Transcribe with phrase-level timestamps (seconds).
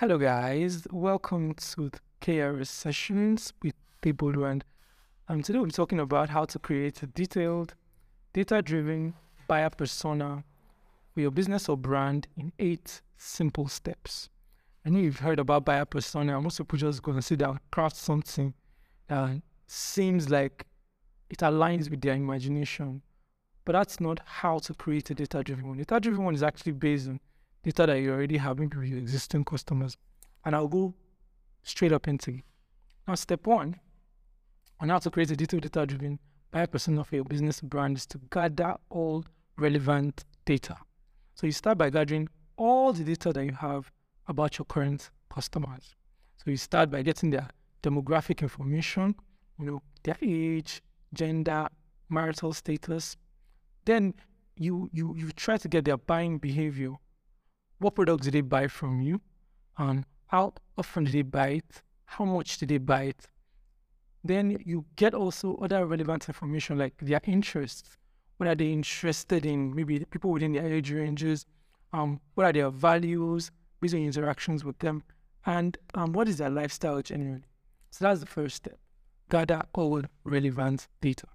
[0.00, 0.86] Hello, guys.
[0.90, 1.90] Welcome to
[2.22, 4.50] KRS sessions with Debolu.
[4.50, 4.64] And
[5.28, 7.74] um, today we're talking about how to create a detailed,
[8.32, 9.12] data driven
[9.46, 10.42] buyer persona
[11.12, 14.30] for your business or brand in eight simple steps.
[14.86, 16.40] I know you've heard about buyer persona.
[16.40, 18.54] Most people just to sit down, craft something
[19.08, 20.64] that seems like
[21.28, 23.02] it aligns with their imagination.
[23.66, 25.76] But that's not how to create a data driven one.
[25.76, 27.20] Data driven one is actually based on
[27.62, 29.96] data that you already have maybe with your existing customers.
[30.44, 30.94] And I'll go
[31.62, 32.44] straight up into it.
[33.06, 33.78] Now, step one
[34.80, 36.18] on how to create a detailed data driven
[36.50, 39.24] buyer persona for your business brand is to gather all
[39.56, 40.76] relevant data.
[41.34, 43.90] So you start by gathering all the data that you have
[44.26, 45.94] about your current customers.
[46.36, 47.48] So you start by getting their
[47.82, 49.14] demographic information,
[49.58, 50.82] you know, their age,
[51.14, 51.68] gender,
[52.08, 53.16] marital status.
[53.84, 54.14] Then
[54.56, 56.92] you you you try to get their buying behavior.
[57.80, 59.22] What products did they buy from you?
[59.78, 61.82] And how often did they buy it?
[62.04, 63.26] How much did they buy it?
[64.22, 67.96] Then you get also other relevant information like their interests.
[68.36, 69.74] What are they interested in?
[69.74, 71.46] Maybe people within their age ranges.
[71.94, 73.50] Um, what are their values
[73.80, 75.02] based on interactions with them?
[75.46, 77.44] And um, what is their lifestyle generally?
[77.90, 78.78] So that's the first step.
[79.30, 81.28] Gather all relevant data.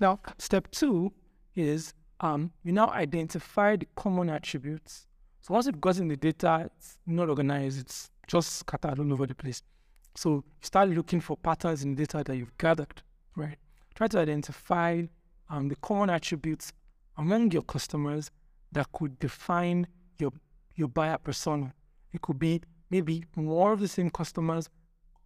[0.00, 1.12] Now, step two
[1.54, 5.06] is um, you now identify the common attributes.
[5.42, 9.34] So once you've gotten the data, it's not organized, it's just scattered all over the
[9.34, 9.60] place.
[10.14, 13.02] So start looking for patterns in data that you've gathered,
[13.34, 13.56] right?
[13.96, 15.02] Try to identify
[15.50, 16.72] um, the common attributes
[17.16, 18.30] among your customers
[18.70, 20.30] that could define your
[20.76, 21.74] your buyer persona.
[22.12, 24.68] It could be maybe more of the same customers,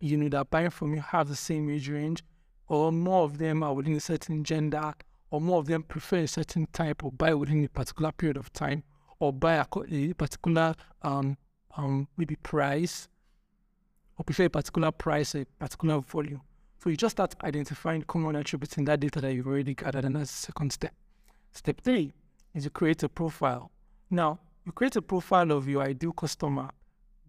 [0.00, 2.24] you know, that buying from you have the same age range,
[2.66, 4.92] or more of them are within a certain gender,
[5.30, 8.52] or more of them prefer a certain type or buy within a particular period of
[8.52, 8.82] time,
[9.20, 11.36] or buy a, a particular um,
[11.76, 13.08] um, maybe price,
[14.18, 16.40] or prefer a particular price, a particular volume.
[16.82, 20.16] So you just start identifying common attributes in that data that you've already gathered, and
[20.16, 20.94] that's the second step.
[21.52, 22.12] Step three
[22.54, 23.70] is you create a profile.
[24.10, 26.70] Now, you create a profile of your ideal customer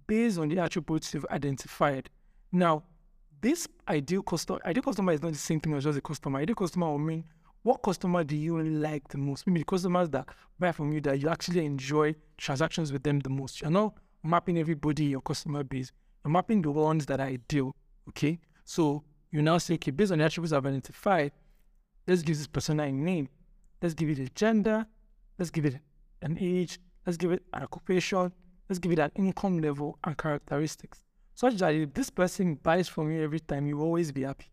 [0.07, 2.09] based on the attributes you've identified.
[2.51, 2.83] Now,
[3.41, 6.39] this ideal customer, ideal customer is not the same thing as just a customer.
[6.39, 7.23] Ideal customer will mean
[7.63, 9.45] what customer do you like the most?
[9.45, 10.27] Maybe the customers that
[10.57, 13.61] buy from you that you actually enjoy transactions with them the most.
[13.61, 15.91] You're not mapping everybody your customer base.
[16.23, 17.75] You're mapping the ones that are ideal.
[18.09, 18.39] Okay.
[18.65, 21.31] So you now say, okay, based on the attributes I've identified,
[22.07, 23.29] let's give this persona a name.
[23.81, 24.85] Let's give it a gender.
[25.37, 25.79] Let's give it
[26.21, 26.79] an age.
[27.05, 28.31] Let's give it an occupation.
[28.69, 31.03] Let's give it an income level and characteristics.
[31.35, 34.51] Such that if this person buys from you every time, you will always be happy.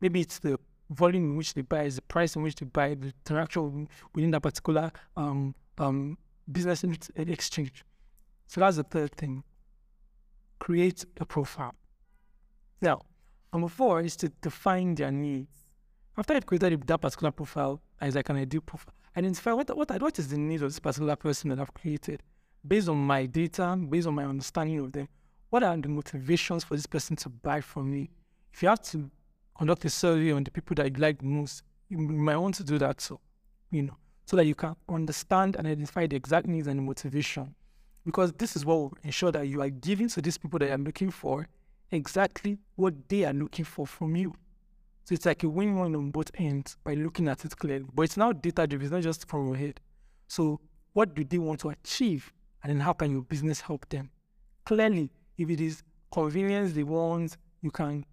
[0.00, 0.58] Maybe it's the
[0.90, 4.30] volume in which they buy, is the price in which they buy, the interaction within
[4.30, 6.16] that particular um, um,
[6.50, 6.84] business
[7.16, 7.84] exchange.
[8.46, 9.44] So that's the third thing.
[10.58, 11.74] Create a profile.
[12.80, 13.02] Now,
[13.52, 15.72] number four is to define their needs.
[16.16, 20.18] After I've created that particular profile as like an ideal profile, identify what, what, what
[20.18, 22.22] is the need of this particular person that I've created.
[22.66, 25.08] Based on my data, based on my understanding of them,
[25.50, 28.10] what are the motivations for this person to buy from me?
[28.52, 29.10] If you have to
[29.58, 32.78] conduct a survey on the people that you like most, you might want to do
[32.78, 33.20] that so,
[33.70, 37.54] you know, so that you can understand and identify the exact needs and motivation.
[38.06, 40.74] Because this is what will ensure that you are giving to these people that you
[40.74, 41.46] are looking for
[41.90, 44.32] exactly what they are looking for from you.
[45.04, 47.86] So it's like a win-win on both ends by looking at it clearly.
[47.92, 49.80] But it's now data-driven, it's not just from your head.
[50.28, 50.60] So
[50.92, 52.32] what do they want to achieve?
[52.62, 54.10] And then how can your business help them?
[54.66, 55.82] Clearly, if it is
[56.12, 58.04] convenience they want, you can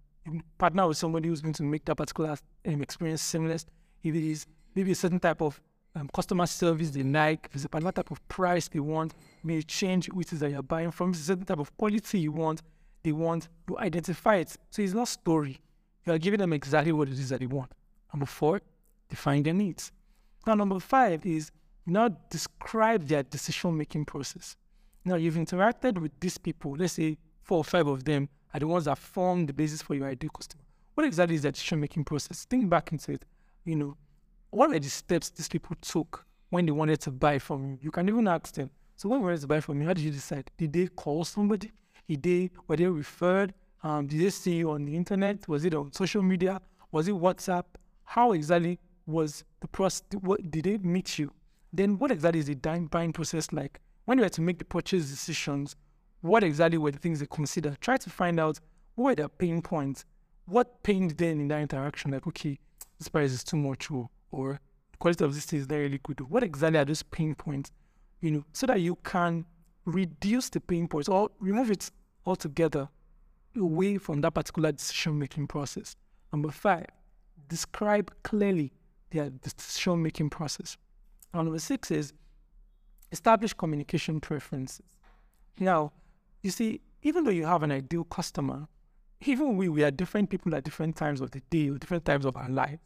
[0.58, 3.66] partner with somebody who's going to make that particular um, experience seamless.
[4.02, 5.60] If it is maybe a certain type of
[5.94, 9.62] um, customer service they like, if it's a particular type of price they want, may
[9.62, 12.62] change which is that you're buying from, it's a certain type of quality you want,
[13.02, 14.56] they want, to identify it.
[14.70, 15.58] So it's not story.
[16.04, 17.72] You are giving them exactly what it is that they want.
[18.12, 18.60] Number four,
[19.08, 19.92] define their needs.
[20.46, 21.50] Now, number five is
[21.86, 24.56] now describe their decision making process.
[25.04, 28.66] Now, you've interacted with these people, let's say four or five of them are the
[28.66, 30.62] ones that form the basis for your ideal customer.
[30.94, 32.46] What exactly is their decision making process?
[32.46, 33.24] Think back into it.
[33.66, 33.96] You know,
[34.48, 37.78] what were the steps these people took when they wanted to buy from you?
[37.82, 38.70] You can even ask them.
[38.96, 40.50] So, when they wanted to buy from you, how did you decide?
[40.56, 41.70] Did they call somebody?
[42.08, 43.52] Did they, were they referred?
[43.82, 45.46] Um, did they see you on the internet?
[45.48, 46.58] Was it on social media?
[46.92, 47.64] Was it WhatsApp?
[48.04, 50.02] How exactly was the process?
[50.22, 51.30] What, did they meet you?
[51.74, 53.80] Then, what exactly is the buying process like?
[54.06, 55.76] When you had to make the purchase decisions,
[56.20, 57.80] what exactly were the things they considered?
[57.80, 58.60] Try to find out
[58.94, 60.04] what were their pain points.
[60.46, 62.12] What pained them in that interaction?
[62.12, 62.58] Like, okay,
[62.98, 64.60] this price is too much, or, or
[64.92, 66.20] the quality of this thing is not really good.
[66.20, 66.24] Oh.
[66.24, 67.70] What exactly are those pain points?
[68.20, 69.44] You know, so that you can
[69.84, 71.90] reduce the pain points or remove it
[72.24, 72.88] altogether
[73.56, 75.96] away from that particular decision making process.
[76.32, 76.86] Number five,
[77.48, 78.72] describe clearly
[79.10, 80.76] their decision making process.
[81.32, 82.12] And number six is
[83.12, 84.96] establish communication preferences.
[85.58, 85.92] Now,
[86.42, 88.68] you see, even though you have an ideal customer,
[89.20, 92.24] even we, we are different people at different times of the day or different times
[92.24, 92.78] of our life.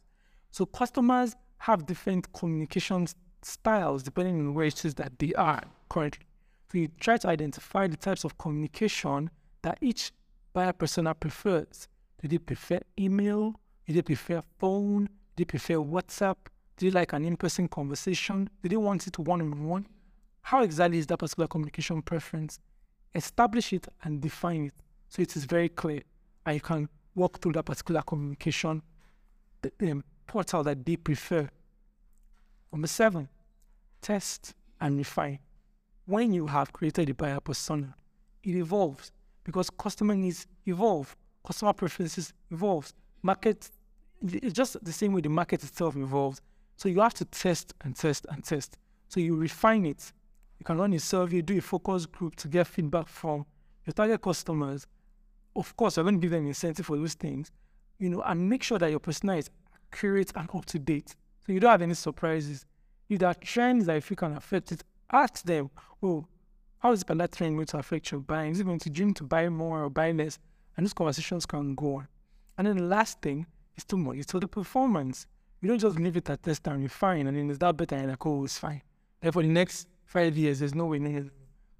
[0.51, 3.07] So customers have different communication
[3.41, 6.25] styles depending on where it is that they are currently.
[6.71, 9.29] So you try to identify the types of communication
[9.61, 10.11] that each
[10.53, 11.87] buyer persona prefers.
[12.21, 13.59] Do they prefer email?
[13.85, 15.05] Do they prefer phone?
[15.05, 16.37] Do they prefer WhatsApp?
[16.77, 18.49] Do they like an in-person conversation?
[18.63, 19.87] Do they want it to one-on-one?
[20.43, 22.59] How exactly is that particular communication preference?
[23.13, 24.73] Establish it and define it
[25.09, 26.01] so it is very clear
[26.45, 28.81] and you can walk through that particular communication
[29.61, 31.49] the, the um, portal that they prefer.
[32.71, 33.27] Number seven,
[34.01, 35.39] test and refine.
[36.05, 37.93] When you have created a buyer persona,
[38.43, 39.11] it evolves
[39.43, 41.15] because customer needs evolve,
[41.45, 42.91] customer preferences evolve,
[43.21, 43.69] market
[44.23, 46.41] it's just the same way the market itself evolves.
[46.75, 48.77] So you have to test and test and test.
[49.07, 50.11] So you refine it.
[50.61, 53.47] You can run a survey, do a focus group to get feedback from
[53.83, 54.85] your target customers.
[55.55, 57.49] Of course, you're going to give them incentive for those things,
[57.97, 59.49] you know, and make sure that your persona is
[59.91, 61.15] accurate and up to date.
[61.43, 62.67] So you don't have any surprises.
[63.09, 65.71] If there are trends that if you can affect it, ask them,
[66.03, 66.27] oh,
[66.77, 68.51] how is that trend going to affect your buying?
[68.51, 70.37] Is it going to dream to buy more or buy less?
[70.77, 72.07] And those conversations can go on.
[72.59, 75.25] And then the last thing is to monitor the performance.
[75.59, 78.09] You don't just leave it at test and refine and then is that better and
[78.09, 78.83] like, oh, it's fine.
[79.21, 81.29] Then for the next five years, there's no way.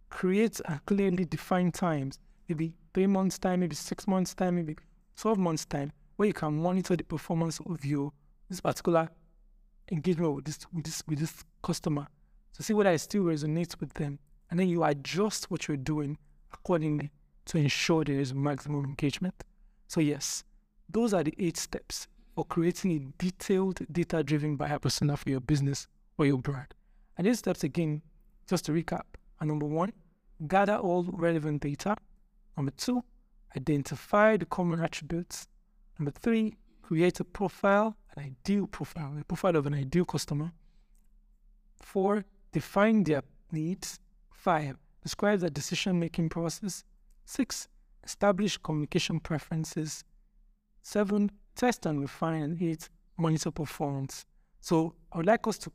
[0.10, 2.18] Create a clearly defined times,
[2.48, 4.75] maybe three months' time, maybe six months' time, maybe
[5.18, 8.12] 12 months' time, where you can monitor the performance of your
[8.50, 9.10] this particular
[9.92, 12.07] engagement with this with this with this customer
[12.54, 14.19] to see whether it still resonates with them.
[14.50, 16.18] And then you adjust what you're doing
[16.54, 17.12] accordingly
[17.45, 19.44] to ensure there is maximum engagement.
[19.88, 20.44] So yes,
[20.89, 25.88] those are the eight steps for creating a detailed data-driven buyer persona for your business
[26.18, 26.74] or your brand.
[27.18, 28.01] And these steps again,
[28.48, 29.04] just to recap,
[29.42, 29.94] number one,
[30.48, 31.96] gather all relevant data.
[32.58, 33.04] Number two,
[33.56, 35.48] identify the common attributes.
[35.98, 40.52] Number three, create a profile, an ideal profile, a profile of an ideal customer.
[41.82, 44.00] Four, define their needs.
[44.32, 46.84] Five, describe the decision making process.
[47.26, 47.68] Six,
[48.04, 50.04] establish communication preferences.
[50.82, 52.42] Seven, test and refine.
[52.42, 54.26] And eight, monitor performance.
[54.60, 55.72] So I would like us to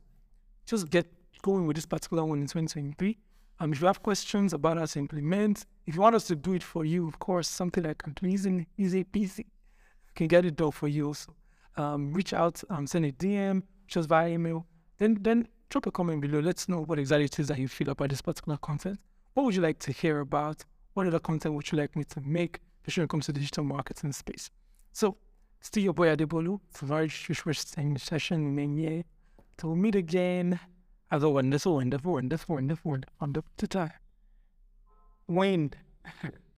[0.67, 1.07] just get
[1.46, 3.16] going with this particular one in 2023.
[3.60, 6.54] Um, if you have questions about us to implement, if you want us to do
[6.54, 9.46] it for you, of course, something like easy, easy peasy,
[10.16, 11.32] can get it done for you also.
[11.76, 14.66] Um, reach out, um, send a DM, just via email.
[14.98, 16.40] Then, then drop a comment below.
[16.40, 18.98] Let's know what exactly it is that you feel about this particular content.
[19.34, 20.64] What would you like to hear about?
[20.94, 23.62] What other content would you like me to make, especially when it comes to digital
[23.62, 24.50] marketing space?
[24.93, 25.16] So,
[25.60, 26.58] still your boy Adebolu.
[26.70, 29.04] It's a very session.
[29.56, 30.58] Till we meet again.
[31.11, 33.93] Have a wonderful, wonderful, wonderful, wonderful, wonderful time.
[35.29, 35.76] Wind.